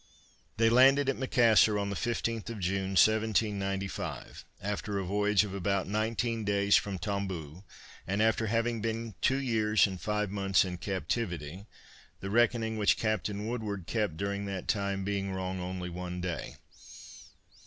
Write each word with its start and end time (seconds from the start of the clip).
They 0.57 0.67
landed 0.71 1.09
at 1.09 1.15
Macassar 1.15 1.77
on 1.77 1.91
the 1.91 1.95
15th 1.95 2.49
of 2.49 2.59
June 2.59 2.95
1795, 2.97 4.45
after 4.59 4.97
a 4.97 5.05
voyage 5.05 5.43
of 5.43 5.53
about 5.53 5.87
nineteen 5.87 6.43
days 6.43 6.75
from 6.75 6.97
Tomboo, 6.97 7.61
and 8.07 8.19
after 8.19 8.47
having 8.47 8.81
been 8.81 9.13
two 9.21 9.37
years 9.37 9.85
and 9.85 10.01
five 10.01 10.31
months 10.31 10.65
in 10.65 10.79
captivity; 10.79 11.67
the 12.19 12.31
reckoning 12.31 12.77
which 12.77 12.97
Captain 12.97 13.45
Woodward 13.45 13.85
kept 13.85 14.17
during 14.17 14.45
that 14.45 14.67
time, 14.67 15.03
being 15.03 15.33
wrong 15.33 15.59
only 15.59 15.91
one 15.91 16.19
day. 16.19 16.55